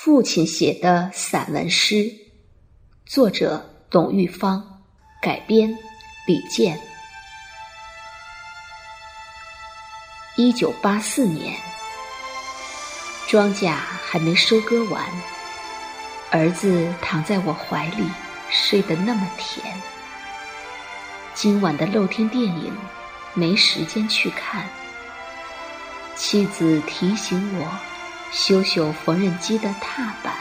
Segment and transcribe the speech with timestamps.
[0.00, 2.08] 父亲写的散文诗，
[3.04, 4.80] 作者董玉芳，
[5.20, 5.76] 改编
[6.24, 6.78] 李健。
[10.36, 11.52] 一九八四年，
[13.26, 15.04] 庄稼还没收割完，
[16.30, 18.08] 儿子躺在我怀里，
[18.48, 19.76] 睡得那么甜。
[21.34, 22.72] 今晚的露天电影，
[23.34, 24.64] 没时间去看。
[26.14, 27.87] 妻子提醒我。
[28.30, 30.34] 修修缝纫机的踏板。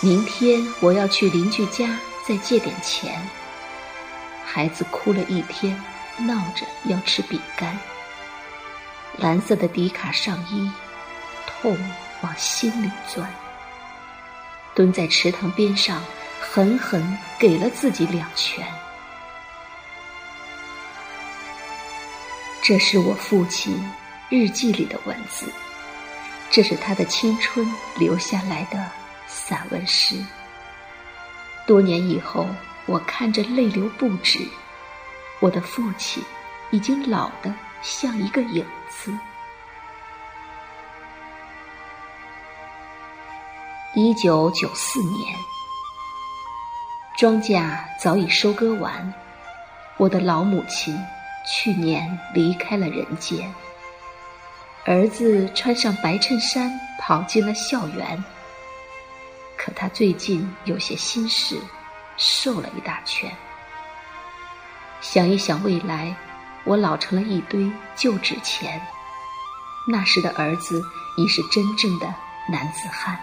[0.00, 3.20] 明天我要去邻居家再借点钱。
[4.44, 5.76] 孩子哭了一天，
[6.18, 7.78] 闹着要吃饼干。
[9.16, 10.70] 蓝色的迪卡上衣，
[11.46, 11.76] 痛
[12.22, 13.28] 往心里钻。
[14.74, 16.02] 蹲在池塘边上，
[16.40, 18.66] 狠狠给了自己两拳。
[22.62, 23.82] 这是我父亲。
[24.30, 25.50] 日记里的文字，
[26.50, 28.86] 这是他的青春留下来的
[29.26, 30.16] 散文诗。
[31.66, 32.46] 多年以后，
[32.84, 34.46] 我看着泪流不止。
[35.40, 36.22] 我的父亲
[36.70, 39.16] 已经老得像一个影子。
[43.94, 45.34] 一九九四年，
[47.16, 49.14] 庄稼早已收割完，
[49.96, 50.94] 我的老母亲
[51.46, 53.50] 去年离开了人间。
[54.88, 58.24] 儿子穿上白衬衫跑进了校园，
[59.54, 61.60] 可他最近有些心事，
[62.16, 63.30] 瘦了一大圈。
[65.02, 66.16] 想一想未来，
[66.64, 68.80] 我老成了一堆旧纸钱。
[69.86, 70.82] 那时的儿子
[71.18, 72.06] 已是真正的
[72.50, 73.20] 男子汉，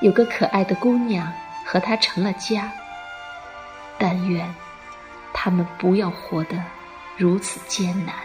[0.00, 1.32] 有个可爱的姑娘
[1.64, 2.68] 和他成了家。
[3.98, 4.52] 但愿
[5.32, 6.60] 他们不要活得
[7.16, 8.16] 如此艰难。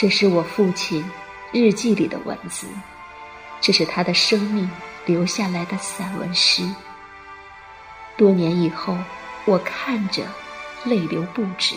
[0.00, 1.04] 这是我父亲
[1.50, 2.68] 日记里的文字，
[3.60, 4.70] 这是他的生命
[5.06, 6.62] 留下来的散文诗。
[8.16, 8.96] 多年以后，
[9.44, 10.22] 我看着
[10.84, 11.74] 泪流不止。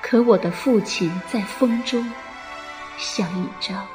[0.00, 2.10] 可我的父亲在风中，
[2.96, 3.86] 像一张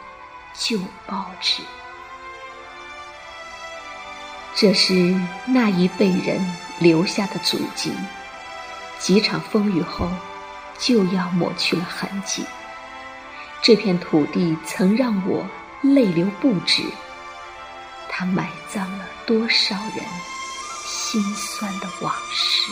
[0.53, 0.77] 旧
[1.07, 1.63] 报纸。
[4.53, 6.39] 这是那一辈人
[6.77, 7.91] 留下的足迹，
[8.99, 10.07] 几场风雨后，
[10.77, 12.45] 就要抹去了痕迹。
[13.61, 15.45] 这片土地曾让我
[15.81, 16.83] 泪流不止，
[18.07, 20.05] 它埋葬了多少人
[20.85, 22.71] 心酸的往事。